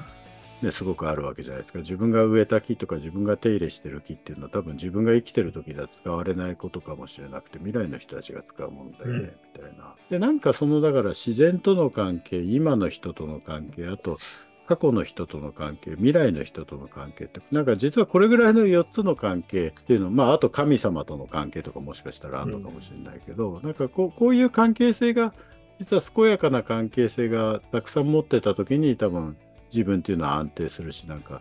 [0.62, 1.78] ね、すごくあるわけじゃないですか。
[1.80, 9.22] 自分が植えた木とか自分が手入れしてる木っていうのは多分自分が生きてる時では使われないことかもしれなくて未来の人たちが使うものだよね、うん。
[9.22, 9.94] みたいな。
[10.10, 14.18] でなんかそのだから自然との関係今の人との関係あと
[14.66, 25.34] 過去の人との関係、未来の人との関係って、なんか実はこれぐらいの4つの関係っていうの、まあ、あと神様との関係とかもしかしたらあるのかもしれないけど、なんかこうこういう関係性が、
[25.80, 29.36] 実は健やかな関係性がたくさん持ってた時に多分
[29.72, 31.40] 自分っていうのは安定するし、なんか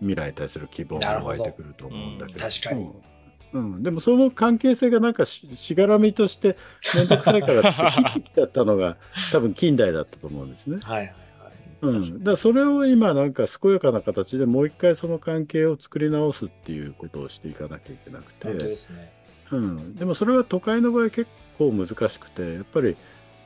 [0.00, 2.38] 未来に対する希望が湧いてくると思うんだけど。
[2.40, 2.90] 確かに。
[3.52, 6.56] うん、でもその関係性がなんかししがらみとして
[6.94, 8.96] 面倒くさいから 切ってきちゃったのが
[9.30, 10.78] 多分近代だったと思うんですね。
[10.82, 11.14] はい。
[11.82, 19.12] うん、だそれを今なんか健やかな形でもう一回その関係を作り直すっていうことをしていかなきゃいけなく本当て、ですね。
[19.50, 21.26] うん、でもそれは都会の場合結
[21.58, 22.96] 構難しくてやっぱり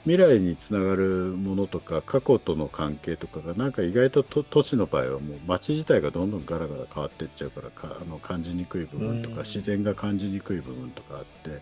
[0.06, 11.60] 未来につながるものとか過去との関係とかがなんか意外とと都市の場合はもう街自体がどんどんガラガラ変わっていっちゃうからかあの感じにくい部分とうんか自然が感じにくい部分とかあって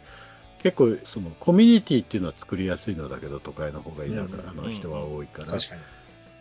[0.62, 5.58] 結構そのコミュニティっていうのは作りやすいのだけど都会の方が田舎、うんあの人は多いから。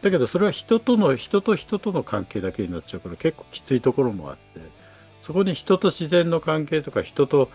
[0.01, 4.59] だけどそれは人との人と人との関係だけになっちゃうから結構きついところもあって
[5.21, 7.49] そこに人と自然の関係とか人と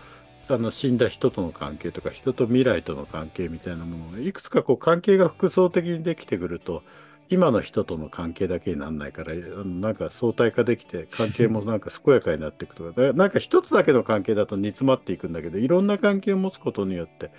[0.49, 6.81] あの死んだ人との関係とか人と未来との関係みたいなものがいくつかこう関係が複層的にできてくると
[7.29, 17.29] 今の人との関係だけにならないからあのなんか相対化できて関係もなんか健やかになっていくとかだかなんか一つだけの関係だと煮詰まっていくんだけどいろんな関係を持つことによって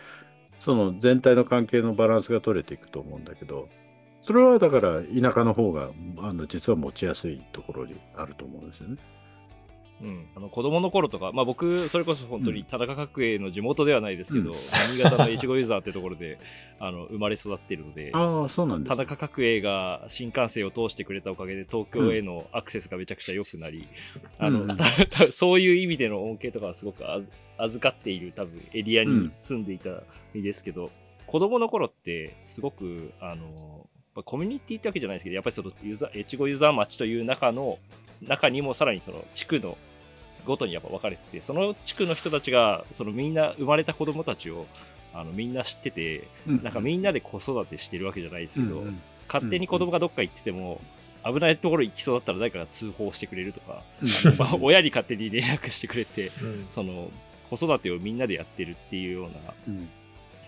[0.61, 3.69] その全体の関係のバランスが取れていくと思うんだけど
[4.23, 8.97] それはだから田舎の方があの実は持ちやすいところにあると思うんですよね。
[10.03, 12.65] うん、あの子供の頃とか、まあ、僕、それこそ本当にうん。
[12.65, 14.57] 田中角栄の地元ではないですけど、うん。
[14.97, 16.39] 新潟の越後ユーザーってところで
[16.81, 23.87] あの生まれ育ってるので、ああそうなんです田中角栄が新幹線を通してくれたおかげで東京へのアクセスがめちゃくちゃ良くなり、
[24.39, 24.77] あの
[25.31, 30.91] そういう意味での恩恵とかはすごくあず預かっている多分エリアに住んでいた身ですけど、
[31.27, 35.71] 子供の頃ってすごくあのまあコミュニティってわけじゃないですけどやっぱりその
[36.15, 37.79] 越後ユーザー町という中の
[38.23, 39.77] 中にもさらにその地区の
[40.45, 44.67] ごとにやっぱ分かれててその地区の人たちがそのみんな生まれた子供たちを
[45.13, 49.01] あのみんな知っててなんかみんなで子育てしてるわけじゃないですけど、うんうん。
[49.29, 50.81] 勝手に子供がどっか行ってても、
[51.25, 54.09] 危ないところ行きそうだったら誰かが通報してくれるとか、うん。
[54.39, 56.65] まあ親に勝手に連絡してくれて、うん。
[56.69, 57.11] その
[57.49, 59.89] 子育てをみんなでやってるっていうようなうん。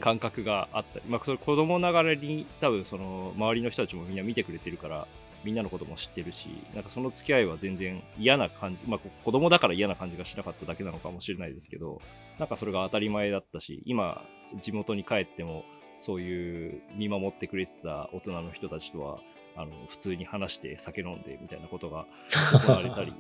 [0.01, 5.07] 感覚があったり、まあ、それ子供ながらに多分その周りの人たちもみんな見てくれてるから、
[5.45, 12.01] みんなのことも知ってるし、なんかその付き合いは全然嫌な感じ、まあこ子供だから嫌な感じがしなかっただけなのかもしれないですけど、
[12.39, 14.23] なんかそれが当たり前だったし、今、
[14.61, 15.65] 地元に帰っても、
[15.99, 19.21] そういう見守ってくれてた大人の人たちとは、
[19.57, 22.07] あの普通に話して酒飲んでみたいなことが
[22.53, 23.13] 行われたり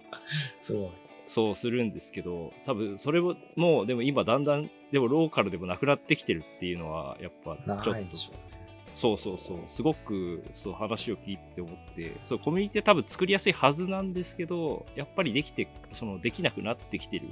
[0.61, 0.91] すごい。
[1.27, 8.52] そうするんですけど多分それももうでも今だんだんでもローカルでもなくなってきてるっていうのはやっぱちょっと。
[8.94, 9.59] そうそうそう。
[9.66, 12.16] すごくそう話を聞いて思って。
[12.22, 17.26] そうコミュニティは多分作りやすいはずなんですけどやっぱりできてそのできなくなってきてる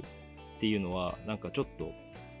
[0.57, 1.91] っていうのはなんかちょっと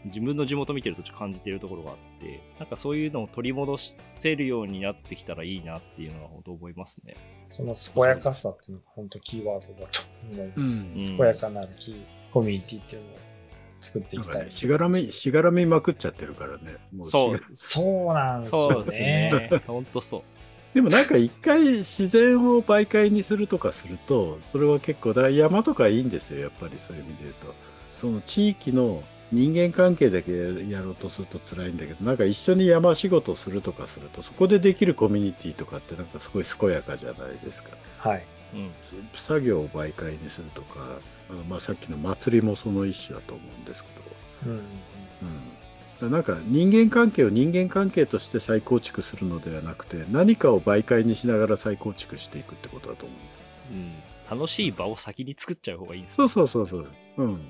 [0.05, 3.75] 自分の地元見てるとちょっと感じてるところがあってなんかそういうのを取り戻
[4.15, 7.15] せるようになってきたらいいなっていうのは本当思いますね。
[7.49, 10.57] その健やかさっていうのが本当キーワードだと思います。
[10.57, 10.67] うん。
[10.67, 11.17] うん。
[11.17, 13.17] 健やかなるキーコミュニティっていうのを
[13.81, 14.39] 作っていきたい。
[14.39, 19.49] かねしがらみしがらみまくっちゃってるからねもそうしがそうなんですよそうですね。
[19.51, 19.63] ね。
[19.67, 20.21] 本当そう。
[20.73, 27.53] でもなんか一回自然を媒介にするとかするとそれは結構だから山とかいいんですよやっぱりそういう意味で言うと
[27.91, 38.25] その地域の人間関係だけやろうとすると辛いんだけどなんか一緒に山仕事するとかするとそこでできるコミュニティとかってなんかすごい健やかじゃないですかはい。
[38.53, 38.71] うん。
[39.15, 44.01] 作業を媒介にするとかあのまあさっきの祭りもその一種だと思うんですけど
[44.43, 44.61] うんうん
[46.01, 54.39] うん、なんか人間関係を人間関係として再構築するのではなくて何かを媒介にしながら再構築していくってことだと思うんですうん。
[54.39, 56.87] 楽しい場を先に作っちゃう方がいいんですそうよそうそうそう。
[57.17, 57.41] うん。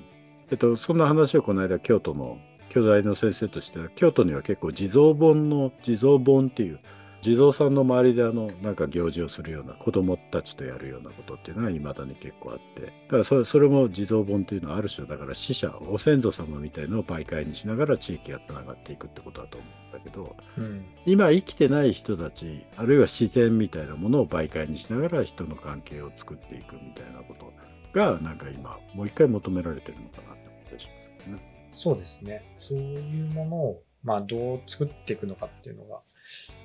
[0.51, 6.79] えっと、そんな話をこの間京都の京大の先生としては京都には結構地蔵盆の地蔵盆っていう
[7.21, 27.53] 地蔵さんの周りであのなんか行事をするような子供たちとやるようなことっていうのが未だに結構あってだからそれそれも地蔵盆っていうのはある種だから死者ご先祖様みたいのを媒介にしながら地域がつながっていくってことだと思うんだけどうん今生きてない人たちあるいは自然みたいなものを媒介にしながら人の関係を作っていくみたいなこと
[27.93, 31.51] がなんか今もう一回求められてるのかなって思ったりしますけどね。
[31.71, 32.43] そうですね。
[32.57, 36.01] そういうものを、まあ、どう作っていくのかっていうのが、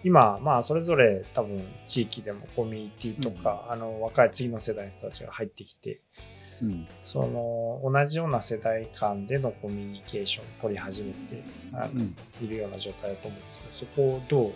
[0.05, 6.00] 今、まあ、それぞれ多分地域でもコミュニティとか、あの若い次の世代の人たちが入ってきて、
[6.62, 6.88] うん。
[7.05, 12.16] その同じような世代間でのコミュニケーションを取り始めてあの、うん。
[12.42, 14.52] いるような状態だと思うんですけど、そこをどう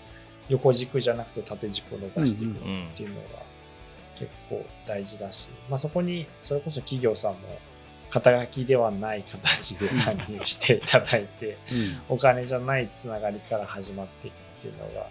[0.49, 3.51] 横軸じゃなくて縦軸を伸ばしていくのかっていうのが、
[4.16, 7.38] 結構大事だし、まあ、そこにそれこそ企業さんも
[8.11, 11.57] 肩書きではない形で参入していただいて
[12.09, 15.09] お金じゃないつながりから始まっていくっていうのが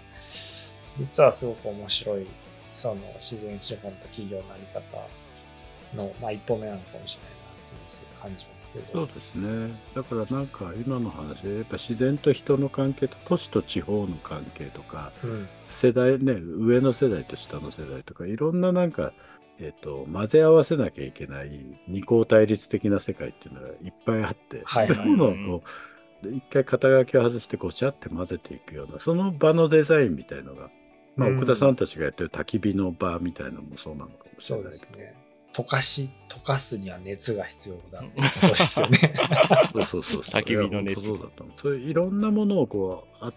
[1.00, 2.28] 実はすごく面白い
[2.72, 8.94] その自然資本と企業のあり方の、まあ、一歩目なのかもしれないなっていう感じますけど。
[8.94, 9.80] そうですね。
[9.96, 19.14] だからなんか今の話でやっぱ自然と人の関係と都市と地方の関係とか、うん、世代ね上の世代と下の世代とかいろんななんか
[19.62, 21.52] えーと、混ぜ合わせなきゃいけない
[21.88, 25.70] 二項対立的な世界っていうのがいっぱいあって、はい、そういうのをこう
[26.24, 30.70] 一回肩書きを外してごちゃって混ぜていくようなその場のデザインみたいのが、
[31.16, 35.16] まあ、奥田さんたちがやってる焚き火の場みたいなのもそうなのかもしれないそうですね。
[35.54, 39.14] 溶かし溶かすには熱が必要だってことですよね。
[39.74, 41.02] そうそうそう 焚き火の熱。
[41.02, 41.60] そうだと思う。
[41.60, 43.34] そういういろんなものをこうあ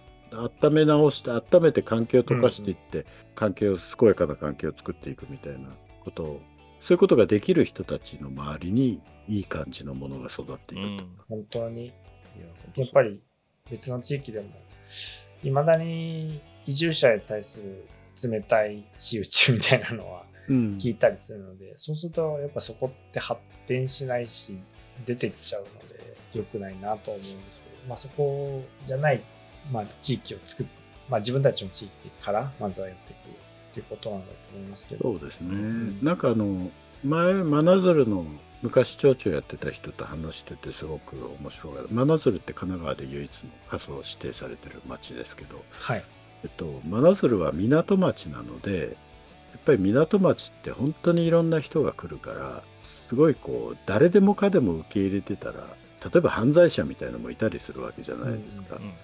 [0.62, 3.04] 温め直して温めて関係を溶かしていって、うん。
[3.04, 5.70] うん、関係を健やかな関係を作っていくみたいな
[6.04, 6.42] ことを
[6.80, 11.92] そういうことができる人たちの周りにいい感じのものが育っていくと、うん、本当に
[12.76, 13.20] やっぱり
[13.70, 14.48] 別の地域でも
[15.42, 17.86] いまだに移住者に対する
[18.30, 24.58] 冷たい仕打ちみたいなのは聞いたりするので、うん、そうするとやっぱそこって発展しないし
[25.06, 29.22] 出てっちゃうので良くないなと思うんですけど、まあ、そこじゃない、
[29.70, 30.72] まあ、地域を作って、
[31.08, 35.18] まあ、自分たちの地域からまずはやっていくっていうことなんだと思いますけど。
[35.18, 35.48] そうですね。
[35.48, 36.70] うん、なんかあの、
[37.04, 38.26] 前、真鶴の
[38.62, 41.74] 昔町長やってた人と話しててすごく面白い。
[41.90, 46.04] 真鶴って神奈川で唯一の仮想指定されてる町ですけど、はい。
[46.44, 48.96] えっと、真鶴は港町なので、
[49.52, 58.76] やっぱり港町って本当にいろんな人が来るから、すごいこう、誰でもかでも受け入れてたら、例えば犯罪者みたいなのもいたりするわけじゃないですか。
[58.76, 58.94] うんうんうん、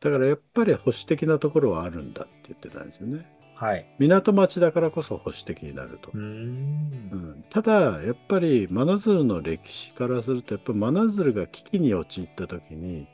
[0.00, 3.26] だからやっぱり保守的なところはあるんだって言ってたんですよね。
[3.54, 6.10] はい、港町だからこそ保守的になると。
[6.12, 13.06] うん、ただやっぱり真鶴の歴史からするとやっぱ真鶴が危機に陥った時に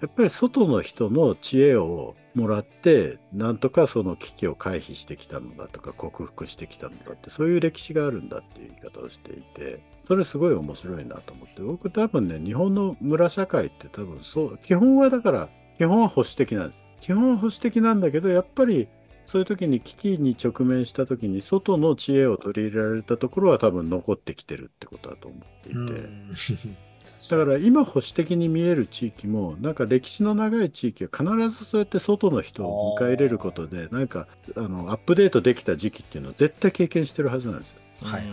[0.00, 16.78] やっぱり外の人の知恵をもらってなんとかその危機を回避してきたのだとか克服してきたのだってそういう歴史があるんだっていう言い方をしていてそれすごい面白いなと思って僕多分ね日本の村社会って多分そう基本はだから基本は保守的なんです。
[17.00, 18.88] 基本は保守的なんだけどやっぱり
[19.28, 26.78] そういう時に危機に直面した時に外の知恵を取り入れられたところは多分残ってきてるってことだと思っていて。
[27.30, 37.80] だから今保守的に見える地域もなんか歴史の長い地域は必ずそうやって外の人を迎え入れることでなんかあのアップデートできた時期っていうのを絶対経験してるはずなんですよ。
[38.02, 38.24] はい、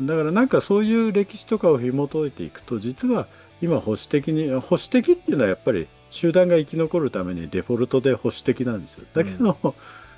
[0.00, 3.26] だからなんかそういう歴史とかを紐解いていくと実は
[3.60, 9.04] 今保守的に保守的っていうのはやっぱり集団が生き残るためにデフォルトで保守的なんですよ。
[9.12, 9.72] だけど、うん、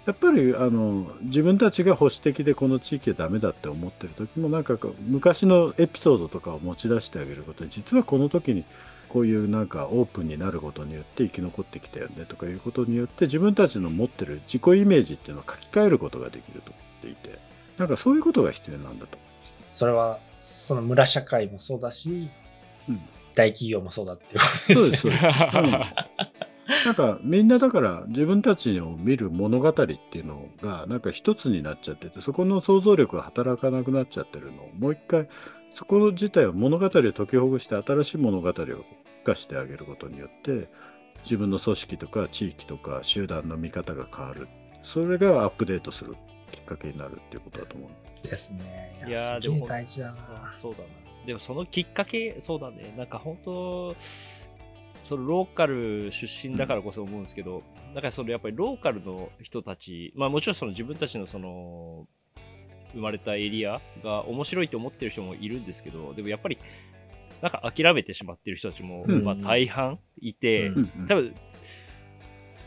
[0.07, 4.77] やっぱりあの自分たちが保守的でこの地域はダメだって思ってる時もなんか
[5.09, 8.65] 昔のエピソードとかを持ち出してあげることで実はこの時に
[9.09, 17.39] こういうなんかオープンになることによって生き残ってきたよねとかいうことによって自分たちの持ってる自己イメージっていうのを書き換えることができると思っていて
[17.79, 19.19] なんかそういうことが必要なんだと
[19.73, 22.29] それはその村社会もそうだし、
[22.89, 23.01] うん、
[23.37, 25.13] 大企業もそうだっていうことですね。
[25.13, 26.85] そうです。
[26.85, 35.29] なんかみんなだから自分たちを見る物語っていうのがなんか一つになっちゃっててそこの想像力が働かなくなっちゃってるのをもう一回
[35.73, 38.77] そこ自体を物語を解きほぐして新しい物語を付
[39.25, 40.69] 加してあげることによって
[41.23, 44.49] 自分の組織とか地域とか集団の見方が変わる
[44.83, 46.17] それがアップデートする
[46.51, 48.27] きっかけになるっていうことだと思う。
[48.27, 49.05] ですね。
[49.07, 50.53] いやでも大事だな。
[50.53, 51.06] そうだな。
[51.27, 53.95] でもそのきっかけ、そうだね、なんか本当、
[55.03, 62.07] そのローカル出身だからこそ思うんですけど、うん、だからそのやっぱりローカルの人たち、まあもちろんその自分たちのその
[62.93, 66.59] 生まれたエリアが面白いと思ってる人もいるんですけど、でもやっぱり
[67.43, 71.39] なんか諦めてしまってる人たちも、まあ大半いて、うん、多分だ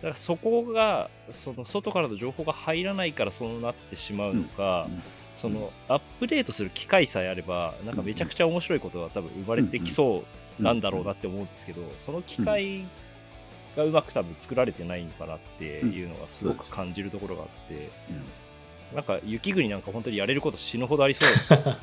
[0.02, 5.02] からそこがその外からの情報が入らないからそうなってしまうのか、うん
[5.40, 10.26] そのアップデートする機会さえあればなんかめちゃくちゃ面白いことが多分生まれてきそ
[10.60, 12.86] うなんだろうなって思うんですけどその機会
[13.78, 17.90] がうまく多分作られてないのかなっていうのがすごく感じるところがあって、
[18.94, 21.26] なんか雪国なんか本当にやれること死ぬほどありそ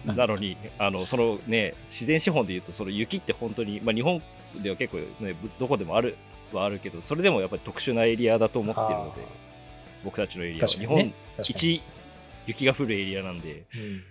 [0.07, 4.20] うなのに あのそのね自然資本でいうとその雪って本当に、まあ、日本
[4.62, 6.16] では結構、ね、どこでもある
[6.52, 9.22] はあるけどそれでもやっぱり特殊なエリアだと思ってるので
[10.04, 10.68] 僕たちのエリアは。
[10.68, 11.82] 日本一
[12.47, 14.03] 雪が降るエリアなんで、うん、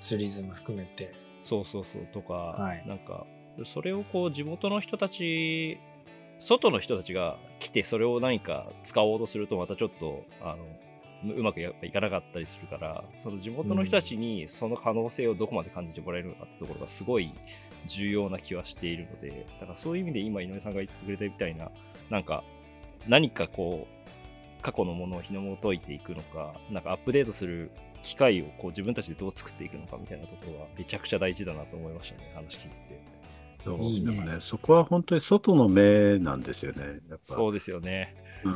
[0.00, 1.14] ツーリズム含めて。
[1.42, 3.26] そうそうそうとか、はい、なんか
[3.64, 5.78] それをこう地元の人たち
[6.38, 17.32] 外の人たちが来てそれを何か使おうとするとまたちょっとあのうまくやっぱいかなかったりするから、その地元の人たちにその可能性をどこまで感じてもらえるのかってところがすごい
[17.86, 21.70] 重要な気はしているので、だからそういう意味で今井上さんが言ってくれたみたいな、
[22.10, 22.42] なんか
[23.06, 24.01] 何かこう、
[24.62, 27.70] 過去のものを紐解いていくのか、なんかアップデートする
[28.02, 33.22] 機会をこう自分たちでどう作っていくのかみたいなところはめちゃくちゃ大事だなと思いましたね、話聞いてて。
[33.64, 36.82] そういいねでもね、そこは本当に外の目なんですよね。
[37.08, 38.16] やっぱそうですよね。
[38.44, 38.52] うん、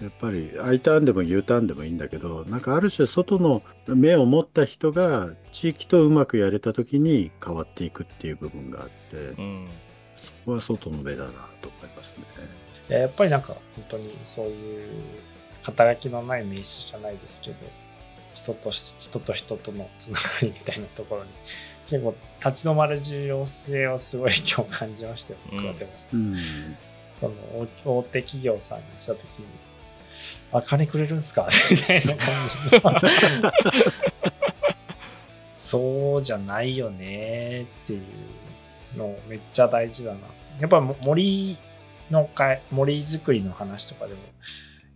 [0.00, 9.68] やっぱり I ターンでも U ターンでもいいんだけど、なんかある種外の目を持った人が地域とうまくやれた時に変わっていくっていう部分があって、うん。
[10.18, 12.24] そこは外の目だなと思いますね。
[12.88, 14.88] いややっぱりなんか本当にそういう
[15.62, 17.56] 肩書きのない名刺じゃないですけど
[18.34, 21.30] 人とし人と人とのつながりみたいなところに
[21.88, 22.14] 結構
[22.44, 26.34] 立ち止まる重要性をすごい今日感じましたよ僕はでも、うん。
[27.10, 27.34] その
[27.84, 29.46] 大大手企業さんに来た時に
[30.52, 31.48] 「あ金くれるんすか?
[31.70, 33.52] 」みたいな感じの
[35.52, 38.02] そうじゃないよねっていう
[38.96, 40.20] のめっちゃ大事だな
[40.60, 41.58] やっぱも森
[42.10, 44.20] の会森作りの話とかでも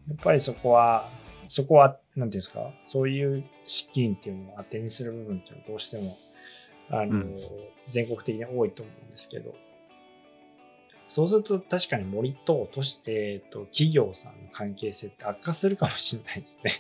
[0.09, 1.09] やっぱりそこは
[1.49, 6.17] そこは何ていうんですかそういう資金っていうのを当てにする部分っていうのはどうしても
[6.91, 7.37] あの、うん。
[7.91, 9.55] 全国的に多いと思うんですけど
[11.13, 16.73] そうすると確かに森と都市、えー、と企業さんの関係性って悪化するかもしれないですね。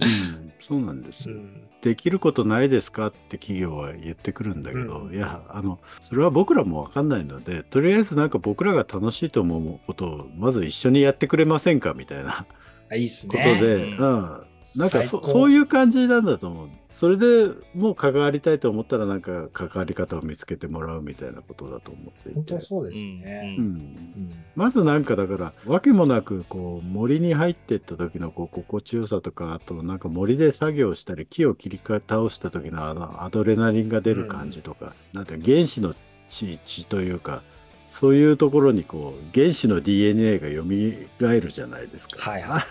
[0.00, 1.36] うん、そうなんですよ。
[1.36, 12.46] うんできることないですかって企業は言ってくるんだけど、うんいやあのそれは僕らも分かんないのでとりあえずなんか僕らが楽しいと思うことをまず一緒にやってくれませんかみたいな
[12.90, 13.60] あいいっすことね。
[13.60, 16.68] で、ううんんなんかそそういう感じなんだと思う。
[16.92, 23.56] それでもう関わりたいと思ったらなんか関わり方を見つけてもらうみたいなことだと思ってい本て当そうですね。
[23.58, 23.68] ううん。
[23.68, 24.44] うん。
[24.56, 35.94] まずなんかだからわけもなくこう森に入ってった時のこう心地よさとかあとなんか森で作業したり木を切り倒した時のあのアドレナリンが出る感じとか、なんて原子の
[36.28, 37.42] 血血というか
[37.90, 42.30] そういうところにこう原子の DNA が蘇るじゃないですか。
[42.30, 42.62] はいはい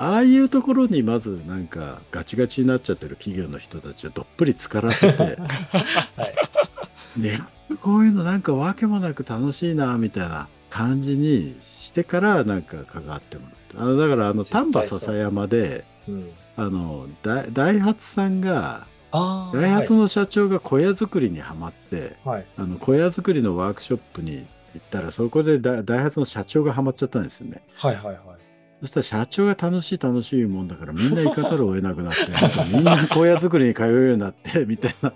[0.00, 5.28] あああいうところにまずなんかガチガチになっちゃってる企業の人たちをどっぷり浸からせて は
[7.16, 7.20] い。
[7.20, 7.40] で、
[7.80, 13.76] こういうのなんかわけもなく楽しいな、みたいな感じにしてからなんか関わってもらって。
[13.76, 18.86] あの、だからあの、丹波篠山で、うん、あの、ダイハツさんが。
[19.12, 22.36] ダイハツの社長が小屋作りにはまって、はい。
[22.36, 22.46] はい。
[22.56, 27.62] あの、小屋作りのワークショップに行ったら、そこでダダイハツの社長がはまっちゃったんですよね。
[27.74, 28.49] はいはいはい。
[28.80, 32.20] そしたら社長が楽しい楽しいもんだからみんな行かざるを得なくなって、
[32.72, 35.12] みんな小屋作りに通うようになって、みたいな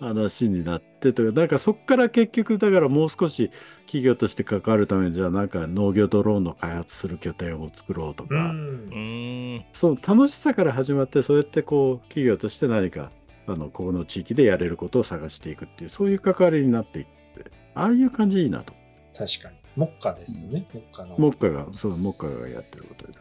[0.00, 3.50] 話になってとか、なんかそっから結局だからもう少し
[3.86, 8.28] 企業として関わるためにじゃあなんか農業ドローンの開発する拠点を作ろうとう。
[8.28, 9.64] か、うんーん。
[9.72, 13.12] そう楽しさから始まってそうやってこう企業として何か
[13.46, 18.74] あのここの地域でやれることを探していくっていうそういう関わりになっていってああいう感じいいなと。
[19.16, 19.61] 確かに。
[19.76, 20.66] 目下ですよね。
[20.72, 21.16] 目下の。
[21.18, 23.12] 目下がそう目下がやってることで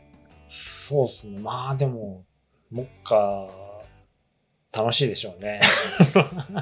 [0.49, 0.87] す。
[0.87, 1.39] そうですね。
[1.39, 2.23] まあでも、
[2.69, 3.47] 目下、
[4.73, 5.61] 楽しいでしょうね。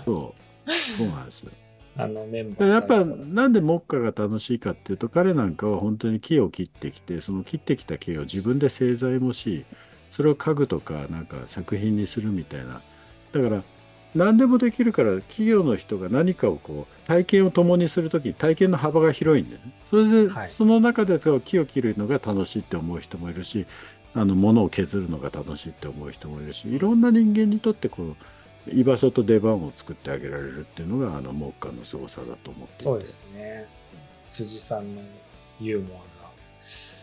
[0.06, 0.36] そ
[0.68, 1.52] うそうなんですよ。
[1.96, 9.66] あのメンバーやっぱなんで目下が楽しいかっていうと彼なんかは本当に木を切ってきてその切ってきた木を自分で製材もし
[10.10, 12.82] それを家具とかなんか作品にするみたいな
[13.34, 13.64] だから
[14.16, 23.68] 何でもできるから企業の人が何かをこう体験を共にするとき体験の幅が広いんでねそれではいその中で木を切るのが楽しいって思う人もいるし
[24.16, 28.16] あの物を削るのが楽しいって思う人もいるしいろんな人間にとってこう
[28.68, 33.68] 居場所と出番を作ってあげられるっていうのがあの目下の凄さだと思っていてそうですね。
[34.30, 35.02] 辻さんの
[35.60, 36.30] ユーモアが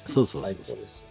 [0.09, 1.07] そうそう最高ですよ。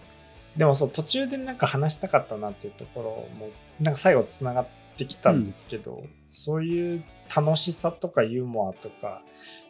[0.56, 3.50] でもそう途中でなんか話したかったなっていうところも
[3.82, 7.04] なんか最後つながってきたんですけど、そういう
[7.36, 9.22] 楽しさとかユーモアとか。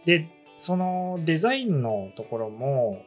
[0.05, 3.01] でそのデザインのところも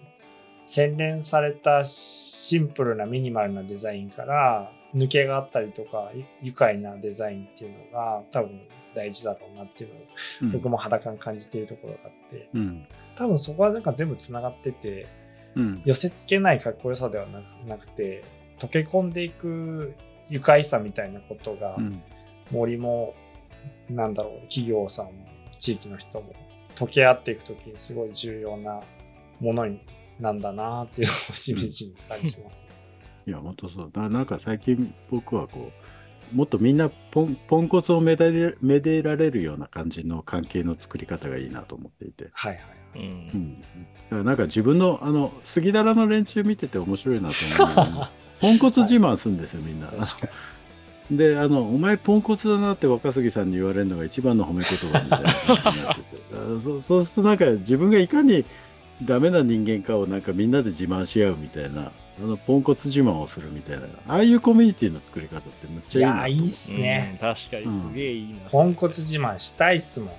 [0.65, 8.61] 洗練されたシンプルなミニマルなデザインから抜けがあったりとかゆ愉快なデザインっていうのが多分
[8.95, 10.07] 大事だろうなっていうのを
[10.43, 10.53] うん。
[10.53, 12.51] 僕も肌感感じているところがあって。
[12.53, 12.87] うん。
[13.17, 15.07] 多分そこはなんか全部つながってて
[15.55, 15.83] うん。
[15.85, 18.25] 寄せ付けないかっこよさではなくなくて
[18.59, 19.95] 溶け込んでいく
[20.31, 22.03] 愉快さみたいなことがうん。
[22.51, 23.15] 森も
[23.91, 25.13] なんだろう企業さんも
[25.59, 26.33] 地域の人も
[26.77, 28.81] 溶け合っていく時にすごい重要な
[29.41, 29.81] ものに
[30.21, 32.69] なんだなっていうのをしみじみ感じます、ね。
[33.27, 33.91] いや本当そう。
[33.93, 35.71] だなんか最近僕はこ
[36.33, 42.63] うもっとみんなポンポンコツをめでれめでられるような感じの関係の作り方がいいなと思っていて、はいはい。
[42.97, 43.03] うん。
[43.03, 43.05] う
[43.37, 43.67] ん、だ
[44.11, 48.09] からなんか自分のあの杉だらの連中見てて面白いなと思う
[48.41, 49.91] ポンコツ自慢するんですよ、みんな。
[51.11, 58.45] で、あの、お前ポンコツだなって若杉さんに言われるのが一番の褒め言葉みたいな感じになっててあそうそうするとなんか自分がいかに
[59.03, 67.19] ダメな人間かをなんかみんなで自慢し合うみたいな、あの、ポンコツ自慢をするみたいな、ああいうコミュニティの作り方ってむっちゃいいなや、いいっすね。
[67.23, 68.51] うん確かにすげえいいな。
[68.51, 70.09] ポンコツ自慢したいっすもん。
[70.11, 70.15] う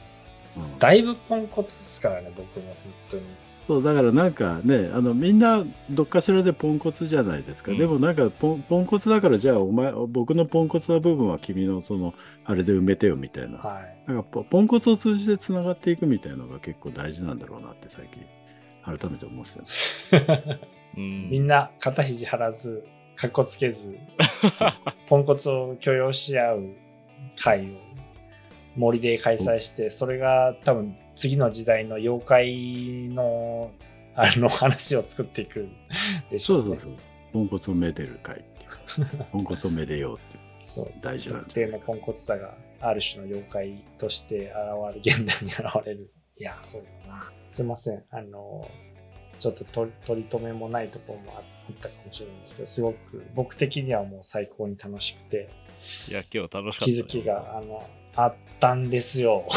[0.75, 2.75] んだいぶポンコツっすからね、僕も本
[3.09, 3.23] 当に。
[3.69, 12.15] そうだからなんかねあのみんなどっかしらでポンコツじゃないですか、うんでもなんかポンポンコツだからじゃあお前僕のポンコツな部分は君のその
[12.45, 14.03] あれで埋めてよみたいなはい。
[14.07, 18.25] なんかポポンコツを通じてつながっていくみたいなのが結構大事なんだろうなって最近
[18.83, 19.53] 改めて思うんです
[20.15, 20.59] よね。
[20.97, 22.83] うんみんな肩肘張らず、
[23.15, 23.95] かっこつけず、
[25.05, 26.69] ポンコツを許容し合う
[27.39, 27.77] 会を
[28.75, 33.71] 森で開催して、それが多分次の時代の妖怪の
[34.15, 35.67] あの話を作っていく
[36.31, 36.63] でしょね。
[36.63, 36.95] そううそうそう。
[37.31, 39.25] ポンコツをめでる会っていう。
[39.31, 40.43] ポンコツをめでようっていう。
[40.65, 41.71] そう大事なん特じゃない？
[41.71, 44.51] 定のポンコツさがある種の妖怪として
[44.93, 46.11] 現れ、現代に現れる。
[46.37, 47.31] いや、そうだな。
[47.49, 48.03] すいません。
[48.11, 48.69] あの、
[49.39, 55.49] ちょっと取り取り留めもないところもあったかもしれないんですけど、すごく僕的にはもう最高に楽しくて、
[56.09, 57.83] いや、今日楽しかった、気づきが、あの、
[58.25, 59.45] あったんですよ。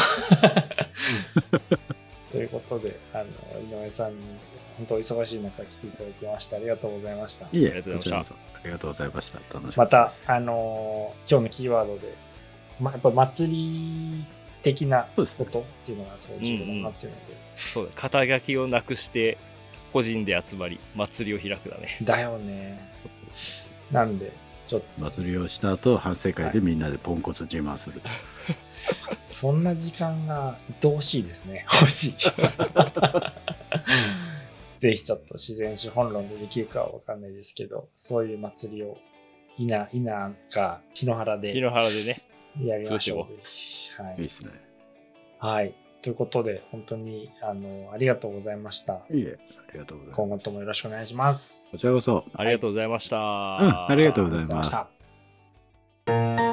[2.31, 4.23] ということで、あの、井上さんに
[4.77, 7.45] 本当忙しい中来ていただきましてありがとうございました。
[7.51, 9.39] いえ、ありがとうございましたありがとうございました。
[9.53, 12.13] 楽しかまったあのー今日のキーワードで、
[12.79, 14.25] まあ、やっぱ祭り
[14.63, 17.23] 的なこそうとっていうのがすごい重要だなっていうので、
[17.55, 19.37] そうだ肩書きをなくして、
[19.91, 21.99] 個人で集まり、祭りを開くだね。
[22.01, 22.79] だよね。
[23.91, 24.31] なんで、
[24.65, 28.09] ちょっと、祭りをした後、反省会でみんなでポンコツ自慢すると。
[29.27, 31.65] そんな時間が愛おしいですね。
[31.81, 32.15] 欲しい。
[34.77, 38.97] ぜひちょっと自然資本論でできるかはわかんないですけど、そういう祭りを、
[39.57, 42.21] いな、いなか、日野原で日野原でね。
[42.61, 43.19] やりましょう。
[44.01, 44.51] はいいいですね。
[45.39, 45.73] はい。
[46.01, 49.05] ということで、本当にあのありがとうございました。
[49.09, 49.39] いいえ、
[49.69, 50.17] ありがとうございます。
[50.17, 51.65] 今後ともよろしくお願いします。
[51.71, 52.25] こちらこそ。
[52.33, 53.17] ありがとうございました。
[53.17, 54.83] うんありがとうございますありがとう
[56.05, 56.52] ございました